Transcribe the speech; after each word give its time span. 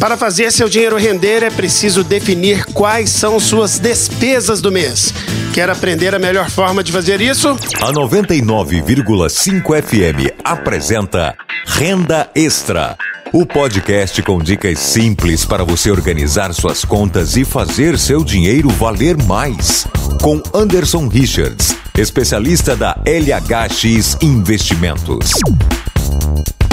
Para 0.00 0.16
fazer 0.16 0.52
seu 0.52 0.68
dinheiro 0.68 0.96
render, 0.96 1.42
é 1.42 1.50
preciso 1.50 2.04
definir 2.04 2.64
quais 2.66 3.10
são 3.10 3.40
suas 3.40 3.80
despesas 3.80 4.60
do 4.60 4.70
mês. 4.70 5.12
Quer 5.52 5.68
aprender 5.68 6.14
a 6.14 6.20
melhor 6.20 6.48
forma 6.48 6.84
de 6.84 6.92
fazer 6.92 7.20
isso? 7.20 7.48
A 7.82 7.92
99,5 7.92 9.82
FM 9.82 10.32
apresenta 10.44 11.34
Renda 11.66 12.30
Extra. 12.32 12.96
O 13.32 13.44
podcast 13.44 14.22
com 14.22 14.38
dicas 14.38 14.78
simples 14.78 15.44
para 15.44 15.64
você 15.64 15.90
organizar 15.90 16.54
suas 16.54 16.84
contas 16.84 17.36
e 17.36 17.44
fazer 17.44 17.98
seu 17.98 18.22
dinheiro 18.22 18.68
valer 18.68 19.16
mais. 19.24 19.84
Com 20.22 20.40
Anderson 20.54 21.08
Richards, 21.08 21.76
especialista 21.98 22.76
da 22.76 22.96
LHX 23.04 24.16
Investimentos. 24.22 25.32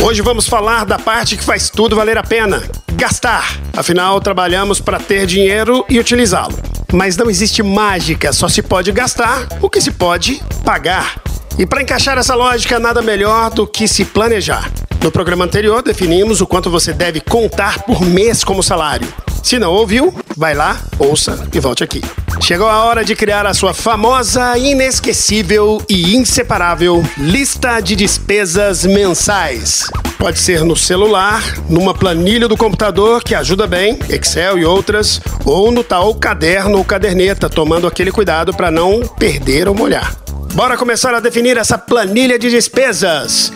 Hoje 0.01 0.21
vamos 0.21 0.47
falar 0.47 0.85
da 0.85 0.99
parte 0.99 1.35
que 1.35 1.43
faz 1.43 1.71
tudo 1.71 1.95
valer 1.95 2.17
a 2.17 2.23
pena: 2.23 2.61
gastar. 2.95 3.59
Afinal, 3.73 4.19
trabalhamos 4.19 4.79
para 4.79 4.99
ter 4.99 5.25
dinheiro 5.25 5.85
e 5.89 5.99
utilizá-lo. 5.99 6.57
Mas 6.91 7.17
não 7.17 7.29
existe 7.29 7.61
mágica, 7.61 8.31
só 8.31 8.47
se 8.47 8.61
pode 8.61 8.91
gastar 8.91 9.47
o 9.61 9.69
que 9.69 9.81
se 9.81 9.91
pode 9.91 10.41
pagar. 10.63 11.15
E 11.57 11.65
para 11.65 11.81
encaixar 11.81 12.17
essa 12.17 12.35
lógica, 12.35 12.79
nada 12.79 13.01
melhor 13.01 13.49
do 13.49 13.67
que 13.67 13.87
se 13.87 14.03
planejar. 14.03 14.71
No 15.01 15.11
programa 15.11 15.45
anterior, 15.45 15.83
definimos 15.83 16.41
o 16.41 16.47
quanto 16.47 16.69
você 16.69 16.91
deve 16.91 17.21
contar 17.21 17.83
por 17.83 18.01
mês 18.01 18.43
como 18.43 18.63
salário. 18.63 19.07
Se 19.43 19.59
não 19.59 19.71
ouviu, 19.71 20.11
vai 20.35 20.55
lá, 20.55 20.81
ouça 20.97 21.47
e 21.53 21.59
volte 21.59 21.83
aqui. 21.83 22.01
Chegou 22.41 22.67
a 22.67 22.83
hora 22.83 23.05
de 23.05 23.15
criar 23.15 23.45
a 23.45 23.53
sua 23.53 23.73
famosa, 23.73 24.57
inesquecível 24.57 25.81
e 25.87 26.15
inseparável 26.15 27.03
lista 27.17 27.79
de 27.79 27.95
despesas 27.95 28.83
mensais. 28.83 29.87
Pode 30.17 30.39
ser 30.39 30.63
no 30.63 30.75
celular, 30.75 31.43
numa 31.69 31.93
planilha 31.93 32.47
do 32.47 32.57
computador 32.57 33.23
que 33.23 33.35
ajuda 33.35 33.67
bem, 33.67 33.99
Excel 34.09 34.57
e 34.57 34.65
outras, 34.65 35.21
ou 35.45 35.71
no 35.71 35.83
tal 35.83 36.15
caderno 36.15 36.77
ou 36.77 36.85
caderneta, 36.85 37.49
tomando 37.49 37.85
aquele 37.85 38.11
cuidado 38.11 38.53
para 38.53 38.71
não 38.71 39.01
perder 39.01 39.67
ou 39.67 39.75
molhar. 39.75 40.15
Bora 40.53 40.77
começar 40.77 41.13
a 41.13 41.19
definir 41.19 41.57
essa 41.57 41.77
planilha 41.77 42.39
de 42.39 42.49
despesas. 42.49 43.51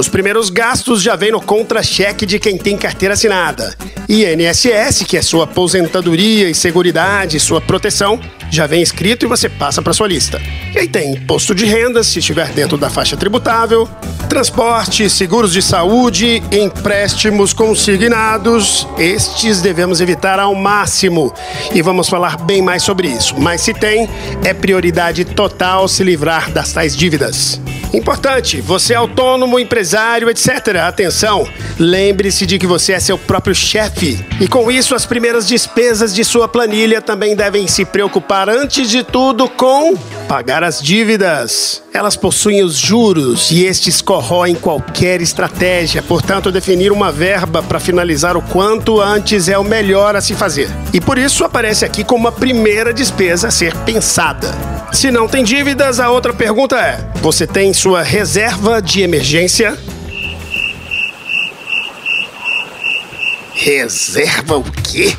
Os 0.00 0.08
primeiros 0.08 0.48
gastos 0.48 1.02
já 1.02 1.14
vêm 1.14 1.30
no 1.30 1.42
contra-cheque 1.42 2.24
de 2.24 2.38
quem 2.38 2.56
tem 2.56 2.74
carteira 2.74 3.12
assinada. 3.12 3.76
INSS, 4.08 5.04
que 5.06 5.14
é 5.14 5.20
sua 5.20 5.44
aposentadoria 5.44 6.48
e 6.48 6.54
seguridade, 6.54 7.38
sua 7.38 7.60
proteção, 7.60 8.18
já 8.50 8.66
vem 8.66 8.80
escrito 8.80 9.26
e 9.26 9.28
você 9.28 9.46
passa 9.46 9.82
para 9.82 9.92
sua 9.92 10.08
lista. 10.08 10.40
E 10.74 10.78
aí 10.78 10.88
tem 10.88 11.12
imposto 11.12 11.54
de 11.54 11.66
renda, 11.66 12.02
se 12.02 12.18
estiver 12.18 12.48
dentro 12.52 12.78
da 12.78 12.88
faixa 12.88 13.14
tributável, 13.14 13.86
transporte, 14.26 15.10
seguros 15.10 15.52
de 15.52 15.60
saúde, 15.60 16.42
empréstimos 16.50 17.52
consignados. 17.52 18.88
Estes 18.96 19.60
devemos 19.60 20.00
evitar 20.00 20.40
ao 20.40 20.54
máximo 20.54 21.30
e 21.74 21.82
vamos 21.82 22.08
falar 22.08 22.38
bem 22.38 22.62
mais 22.62 22.82
sobre 22.82 23.08
isso. 23.08 23.38
Mas 23.38 23.60
se 23.60 23.74
tem, 23.74 24.08
é 24.42 24.54
prioridade 24.54 25.26
total 25.26 25.86
se 25.86 26.02
livrar 26.02 26.50
das 26.50 26.72
tais 26.72 26.96
dívidas. 26.96 27.60
Importante, 27.92 28.60
você 28.60 28.92
é 28.92 28.96
autônomo, 28.96 29.58
empresário, 29.58 30.30
etc. 30.30 30.48
Atenção, 30.86 31.46
lembre-se 31.78 32.46
de 32.46 32.58
que 32.58 32.66
você 32.66 32.92
é 32.92 33.00
seu 33.00 33.18
próprio 33.18 33.54
chefe. 33.54 34.24
E 34.40 34.46
com 34.46 34.70
isso, 34.70 34.94
as 34.94 35.04
primeiras 35.04 35.46
despesas 35.46 36.14
de 36.14 36.24
sua 36.24 36.46
planilha 36.46 37.02
também 37.02 37.34
devem 37.34 37.66
se 37.66 37.84
preocupar, 37.84 38.48
antes 38.48 38.88
de 38.88 39.02
tudo, 39.02 39.48
com 39.48 39.96
pagar 40.28 40.62
as 40.62 40.80
dívidas. 40.80 41.82
Elas 41.92 42.16
possuem 42.16 42.62
os 42.62 42.76
juros 42.76 43.50
e 43.50 43.64
estes 43.64 44.00
corroem 44.00 44.54
qualquer 44.54 45.20
estratégia, 45.20 46.00
portanto, 46.00 46.52
definir 46.52 46.92
uma 46.92 47.10
verba 47.10 47.60
para 47.60 47.80
finalizar 47.80 48.36
o 48.36 48.42
quanto 48.42 49.00
antes 49.00 49.48
é 49.48 49.58
o 49.58 49.64
melhor 49.64 50.14
a 50.14 50.20
se 50.20 50.34
fazer. 50.34 50.70
E 50.92 51.00
por 51.00 51.18
isso 51.18 51.44
aparece 51.44 51.84
aqui 51.84 52.04
como 52.04 52.28
a 52.28 52.32
primeira 52.32 52.94
despesa 52.94 53.48
a 53.48 53.50
ser 53.50 53.74
pensada. 53.78 54.79
Se 54.92 55.10
não 55.10 55.28
tem 55.28 55.44
dívidas, 55.44 56.00
a 56.00 56.10
outra 56.10 56.32
pergunta 56.32 56.76
é: 56.76 56.98
você 57.22 57.46
tem 57.46 57.72
sua 57.72 58.02
reserva 58.02 58.82
de 58.82 59.02
emergência? 59.02 59.78
Reserva 63.54 64.56
o 64.56 64.64
quê? 64.64 65.16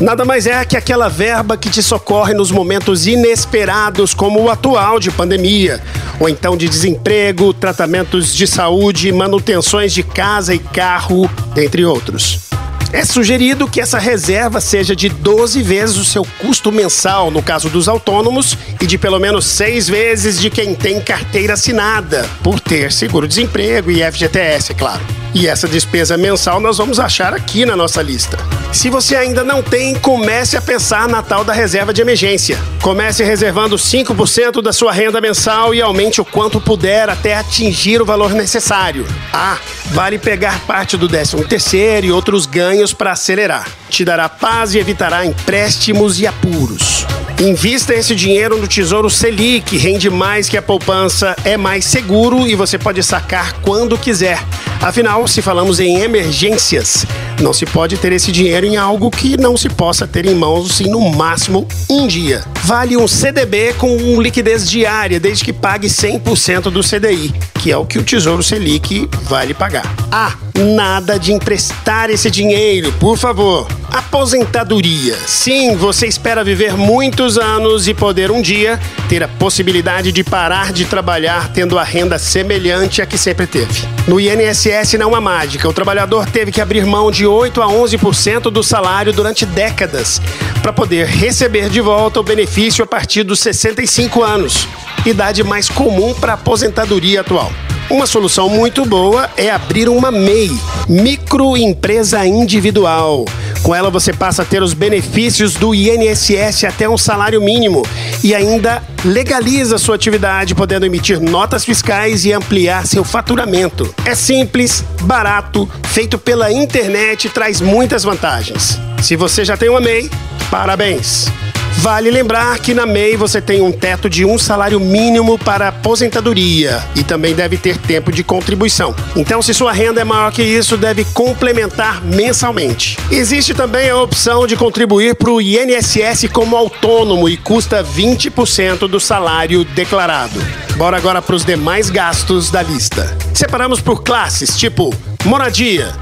Nada 0.00 0.24
mais 0.24 0.46
é 0.46 0.64
que 0.64 0.76
aquela 0.76 1.08
verba 1.08 1.56
que 1.56 1.70
te 1.70 1.82
socorre 1.82 2.34
nos 2.34 2.50
momentos 2.50 3.06
inesperados, 3.06 4.12
como 4.12 4.40
o 4.40 4.50
atual 4.50 4.98
de 4.98 5.10
pandemia, 5.10 5.80
ou 6.18 6.28
então 6.28 6.56
de 6.56 6.68
desemprego, 6.68 7.54
tratamentos 7.54 8.34
de 8.34 8.46
saúde, 8.46 9.12
manutenções 9.12 9.92
de 9.92 10.02
casa 10.02 10.54
e 10.54 10.58
carro, 10.58 11.30
entre 11.56 11.84
outros. 11.84 12.51
É 12.92 13.06
sugerido 13.06 13.66
que 13.66 13.80
essa 13.80 13.98
reserva 13.98 14.60
seja 14.60 14.94
de 14.94 15.08
12 15.08 15.62
vezes 15.62 15.96
o 15.96 16.04
seu 16.04 16.26
custo 16.38 16.70
mensal, 16.70 17.30
no 17.30 17.42
caso 17.42 17.70
dos 17.70 17.88
autônomos, 17.88 18.56
e 18.78 18.86
de 18.86 18.98
pelo 18.98 19.18
menos 19.18 19.46
6 19.46 19.88
vezes 19.88 20.38
de 20.38 20.50
quem 20.50 20.74
tem 20.74 21.00
carteira 21.00 21.54
assinada, 21.54 22.28
por 22.42 22.60
ter 22.60 22.92
seguro-desemprego 22.92 23.90
e 23.90 24.02
FGTS, 24.02 24.72
é 24.72 24.74
claro. 24.74 25.21
E 25.34 25.46
essa 25.46 25.66
despesa 25.66 26.16
mensal 26.16 26.60
nós 26.60 26.76
vamos 26.76 27.00
achar 27.00 27.32
aqui 27.32 27.64
na 27.64 27.74
nossa 27.74 28.02
lista. 28.02 28.38
Se 28.70 28.90
você 28.90 29.16
ainda 29.16 29.42
não 29.42 29.62
tem, 29.62 29.94
comece 29.94 30.56
a 30.56 30.62
pensar 30.62 31.08
na 31.08 31.22
tal 31.22 31.42
da 31.42 31.52
reserva 31.52 31.92
de 31.92 32.02
emergência. 32.02 32.58
Comece 32.82 33.22
reservando 33.22 33.76
5% 33.76 34.62
da 34.62 34.72
sua 34.72 34.92
renda 34.92 35.20
mensal 35.20 35.74
e 35.74 35.80
aumente 35.80 36.20
o 36.20 36.24
quanto 36.24 36.60
puder 36.60 37.08
até 37.08 37.34
atingir 37.34 38.00
o 38.00 38.04
valor 38.04 38.32
necessário. 38.32 39.06
Ah, 39.32 39.58
vale 39.90 40.18
pegar 40.18 40.60
parte 40.66 40.96
do 40.96 41.08
13 41.08 41.44
terceiro 41.44 42.06
e 42.06 42.12
outros 42.12 42.44
ganhos 42.44 42.92
para 42.92 43.12
acelerar. 43.12 43.68
Te 43.88 44.04
dará 44.04 44.28
paz 44.28 44.74
e 44.74 44.78
evitará 44.78 45.24
empréstimos 45.24 46.20
e 46.20 46.26
apuros. 46.26 47.06
Invista 47.40 47.94
esse 47.94 48.14
dinheiro 48.14 48.56
no 48.58 48.68
Tesouro 48.68 49.10
Selic, 49.10 49.76
rende 49.76 50.08
mais 50.08 50.48
que 50.48 50.56
a 50.56 50.62
poupança, 50.62 51.34
é 51.44 51.56
mais 51.56 51.84
seguro 51.84 52.46
e 52.46 52.54
você 52.54 52.78
pode 52.78 53.02
sacar 53.02 53.54
quando 53.62 53.98
quiser. 53.98 54.38
Afinal, 54.82 55.28
se 55.28 55.40
falamos 55.40 55.78
em 55.78 56.00
emergências, 56.00 57.06
não 57.40 57.52
se 57.52 57.64
pode 57.64 57.96
ter 57.96 58.12
esse 58.12 58.32
dinheiro 58.32 58.66
em 58.66 58.76
algo 58.76 59.12
que 59.12 59.36
não 59.36 59.56
se 59.56 59.68
possa 59.68 60.08
ter 60.08 60.26
em 60.26 60.34
mãos 60.34 60.80
em 60.80 60.88
no 60.90 61.00
máximo 61.12 61.68
um 61.88 62.08
dia. 62.08 62.42
Vale 62.64 62.96
um 62.96 63.06
CDB 63.06 63.74
com 63.74 64.20
liquidez 64.20 64.68
diária, 64.68 65.20
desde 65.20 65.44
que 65.44 65.52
pague 65.52 65.86
100% 65.86 66.62
do 66.62 66.80
CDI, 66.80 67.32
que 67.60 67.70
é 67.70 67.76
o 67.76 67.86
que 67.86 67.96
o 67.96 68.02
Tesouro 68.02 68.42
Selic 68.42 69.08
vale 69.22 69.54
pagar. 69.54 69.84
Ah, 70.10 70.34
nada 70.58 71.16
de 71.16 71.32
emprestar 71.32 72.10
esse 72.10 72.28
dinheiro, 72.28 72.92
por 72.94 73.16
favor. 73.16 73.68
Aposentadoria. 73.92 75.14
Sim, 75.26 75.76
você 75.76 76.06
espera 76.06 76.42
viver 76.42 76.78
muitos 76.78 77.36
anos 77.36 77.86
e 77.86 77.92
poder 77.92 78.30
um 78.30 78.40
dia 78.40 78.80
ter 79.06 79.22
a 79.22 79.28
possibilidade 79.28 80.10
de 80.10 80.24
parar 80.24 80.72
de 80.72 80.86
trabalhar 80.86 81.52
tendo 81.52 81.78
a 81.78 81.84
renda 81.84 82.18
semelhante 82.18 83.02
à 83.02 83.06
que 83.06 83.18
sempre 83.18 83.46
teve. 83.46 83.86
No 84.08 84.18
INSS 84.18 84.94
não 84.94 85.14
há 85.14 85.20
mágica. 85.20 85.68
O 85.68 85.74
trabalhador 85.74 86.24
teve 86.24 86.50
que 86.50 86.62
abrir 86.62 86.86
mão 86.86 87.10
de 87.10 87.26
8 87.26 87.60
a 87.60 87.66
11% 87.66 88.44
do 88.44 88.62
salário 88.62 89.12
durante 89.12 89.44
décadas 89.44 90.22
para 90.62 90.72
poder 90.72 91.06
receber 91.06 91.68
de 91.68 91.82
volta 91.82 92.18
o 92.18 92.22
benefício 92.22 92.82
a 92.82 92.86
partir 92.86 93.24
dos 93.24 93.40
65 93.40 94.22
anos, 94.22 94.66
idade 95.04 95.44
mais 95.44 95.68
comum 95.68 96.14
para 96.14 96.32
a 96.32 96.36
aposentadoria 96.36 97.20
atual. 97.20 97.52
Uma 97.90 98.06
solução 98.06 98.48
muito 98.48 98.86
boa 98.86 99.28
é 99.36 99.50
abrir 99.50 99.86
uma 99.86 100.10
MEI, 100.10 100.50
microempresa 100.88 102.24
individual. 102.24 103.26
Com 103.62 103.74
ela 103.74 103.90
você 103.90 104.12
passa 104.12 104.42
a 104.42 104.44
ter 104.44 104.62
os 104.62 104.74
benefícios 104.74 105.54
do 105.54 105.74
INSS 105.74 106.64
até 106.64 106.88
um 106.88 106.98
salário 106.98 107.40
mínimo 107.40 107.82
e 108.22 108.34
ainda 108.34 108.82
legaliza 109.04 109.78
sua 109.78 109.94
atividade, 109.94 110.54
podendo 110.54 110.84
emitir 110.84 111.20
notas 111.20 111.64
fiscais 111.64 112.24
e 112.24 112.32
ampliar 112.32 112.86
seu 112.86 113.04
faturamento. 113.04 113.94
É 114.04 114.14
simples, 114.14 114.84
barato, 115.02 115.68
feito 115.84 116.18
pela 116.18 116.50
internet 116.52 117.26
e 117.26 117.30
traz 117.30 117.60
muitas 117.60 118.02
vantagens. 118.02 118.78
Se 119.00 119.14
você 119.14 119.44
já 119.44 119.56
tem 119.56 119.68
uma 119.68 119.80
MEI, 119.80 120.10
parabéns! 120.50 121.30
Vale 121.78 122.10
lembrar 122.10 122.58
que 122.60 122.74
na 122.74 122.86
MEI 122.86 123.16
você 123.16 123.40
tem 123.40 123.60
um 123.60 123.72
teto 123.72 124.08
de 124.08 124.24
um 124.24 124.38
salário 124.38 124.78
mínimo 124.78 125.38
para 125.38 125.68
aposentadoria 125.68 126.82
e 126.94 127.02
também 127.02 127.34
deve 127.34 127.56
ter 127.56 127.76
tempo 127.76 128.12
de 128.12 128.22
contribuição. 128.22 128.94
Então, 129.16 129.42
se 129.42 129.52
sua 129.52 129.72
renda 129.72 130.00
é 130.00 130.04
maior 130.04 130.30
que 130.30 130.42
isso, 130.42 130.76
deve 130.76 131.04
complementar 131.06 132.04
mensalmente. 132.04 132.96
Existe 133.10 133.52
também 133.52 133.90
a 133.90 133.96
opção 133.96 134.46
de 134.46 134.56
contribuir 134.56 135.16
para 135.16 135.30
o 135.30 135.40
INSS 135.40 136.28
como 136.32 136.56
autônomo 136.56 137.28
e 137.28 137.36
custa 137.36 137.82
20% 137.82 138.86
do 138.86 139.00
salário 139.00 139.64
declarado. 139.64 140.40
Bora 140.76 140.96
agora 140.96 141.20
para 141.20 141.34
os 141.34 141.44
demais 141.44 141.90
gastos 141.90 142.50
da 142.50 142.62
lista. 142.62 143.16
Separamos 143.34 143.80
por 143.80 144.02
classes, 144.02 144.56
tipo 144.56 144.94
moradia, 145.24 145.92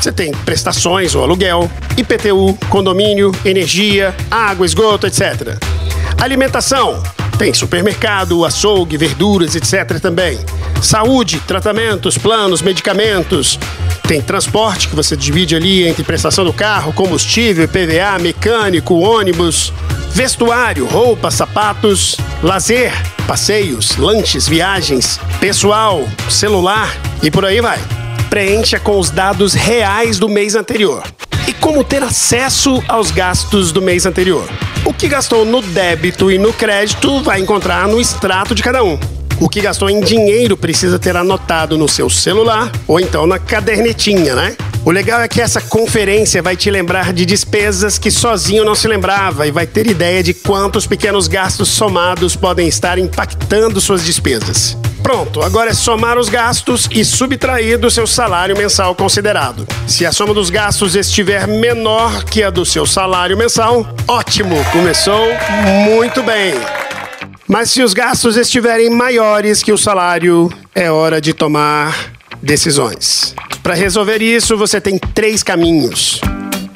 você 0.00 0.12
tem 0.12 0.32
prestações 0.32 1.14
ou 1.14 1.22
aluguel, 1.22 1.70
IPTU, 1.96 2.56
condomínio, 2.68 3.32
energia, 3.44 4.14
água, 4.30 4.64
esgoto, 4.64 5.06
etc. 5.06 5.58
Alimentação. 6.20 7.02
Tem 7.38 7.54
supermercado, 7.54 8.44
açougue, 8.44 8.96
verduras, 8.96 9.54
etc. 9.54 10.00
também. 10.00 10.38
Saúde, 10.82 11.40
tratamentos, 11.46 12.18
planos, 12.18 12.62
medicamentos. 12.62 13.58
Tem 14.06 14.20
transporte 14.20 14.88
que 14.88 14.96
você 14.96 15.16
divide 15.16 15.54
ali 15.54 15.86
entre 15.86 16.02
prestação 16.02 16.44
do 16.44 16.52
carro, 16.52 16.92
combustível, 16.92 17.68
PVA, 17.68 18.18
mecânico, 18.20 18.94
ônibus, 18.94 19.72
vestuário, 20.12 20.86
roupas, 20.86 21.34
sapatos, 21.34 22.16
lazer, 22.42 22.92
passeios, 23.26 23.96
lanches, 23.96 24.48
viagens, 24.48 25.20
pessoal, 25.38 26.02
celular 26.28 26.96
e 27.22 27.30
por 27.30 27.44
aí 27.44 27.60
vai. 27.60 27.97
Preencha 28.30 28.78
com 28.78 28.98
os 28.98 29.10
dados 29.10 29.54
reais 29.54 30.18
do 30.18 30.28
mês 30.28 30.54
anterior. 30.54 31.02
E 31.46 31.52
como 31.54 31.82
ter 31.82 32.02
acesso 32.02 32.82
aos 32.86 33.10
gastos 33.10 33.72
do 33.72 33.80
mês 33.80 34.04
anterior? 34.04 34.46
O 34.84 34.92
que 34.92 35.08
gastou 35.08 35.46
no 35.46 35.62
débito 35.62 36.30
e 36.30 36.36
no 36.36 36.52
crédito 36.52 37.22
vai 37.22 37.40
encontrar 37.40 37.88
no 37.88 37.98
extrato 37.98 38.54
de 38.54 38.62
cada 38.62 38.84
um. 38.84 38.98
O 39.40 39.48
que 39.48 39.62
gastou 39.62 39.88
em 39.88 40.00
dinheiro 40.00 40.58
precisa 40.58 40.98
ter 40.98 41.16
anotado 41.16 41.78
no 41.78 41.88
seu 41.88 42.10
celular 42.10 42.70
ou 42.86 43.00
então 43.00 43.26
na 43.26 43.38
cadernetinha, 43.38 44.34
né? 44.34 44.54
O 44.84 44.90
legal 44.90 45.22
é 45.22 45.28
que 45.28 45.40
essa 45.40 45.60
conferência 45.62 46.42
vai 46.42 46.54
te 46.54 46.70
lembrar 46.70 47.14
de 47.14 47.24
despesas 47.24 47.98
que 47.98 48.10
sozinho 48.10 48.64
não 48.64 48.74
se 48.74 48.86
lembrava 48.86 49.46
e 49.46 49.50
vai 49.50 49.66
ter 49.66 49.86
ideia 49.86 50.22
de 50.22 50.34
quantos 50.34 50.86
pequenos 50.86 51.28
gastos 51.28 51.68
somados 51.68 52.36
podem 52.36 52.68
estar 52.68 52.98
impactando 52.98 53.80
suas 53.80 54.04
despesas. 54.04 54.76
Pronto, 55.08 55.40
agora 55.40 55.70
é 55.70 55.72
somar 55.72 56.18
os 56.18 56.28
gastos 56.28 56.86
e 56.92 57.02
subtrair 57.02 57.78
do 57.78 57.90
seu 57.90 58.06
salário 58.06 58.54
mensal 58.54 58.94
considerado. 58.94 59.66
Se 59.86 60.04
a 60.04 60.12
soma 60.12 60.34
dos 60.34 60.50
gastos 60.50 60.94
estiver 60.94 61.48
menor 61.48 62.24
que 62.24 62.42
a 62.42 62.50
do 62.50 62.62
seu 62.66 62.84
salário 62.84 63.34
mensal, 63.34 63.88
ótimo, 64.06 64.62
começou 64.70 65.26
muito 65.86 66.22
bem. 66.22 66.52
Mas 67.48 67.70
se 67.70 67.82
os 67.82 67.94
gastos 67.94 68.36
estiverem 68.36 68.90
maiores 68.90 69.62
que 69.62 69.72
o 69.72 69.78
salário, 69.78 70.52
é 70.74 70.90
hora 70.90 71.22
de 71.22 71.32
tomar 71.32 72.12
decisões. 72.42 73.34
Para 73.62 73.72
resolver 73.72 74.20
isso, 74.20 74.58
você 74.58 74.78
tem 74.78 74.98
três 74.98 75.42
caminhos: 75.42 76.20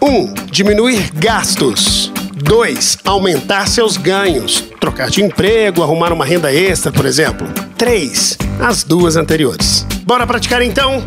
1. 0.00 0.08
Um, 0.08 0.34
diminuir 0.50 1.10
gastos. 1.12 2.11
2. 2.52 2.98
Aumentar 3.06 3.66
seus 3.66 3.96
ganhos. 3.96 4.62
Trocar 4.78 5.08
de 5.08 5.22
emprego, 5.22 5.82
arrumar 5.82 6.12
uma 6.12 6.22
renda 6.22 6.52
extra, 6.52 6.92
por 6.92 7.06
exemplo. 7.06 7.48
3. 7.78 8.36
As 8.60 8.84
duas 8.84 9.16
anteriores. 9.16 9.86
Bora 10.04 10.26
praticar 10.26 10.60
então? 10.60 11.02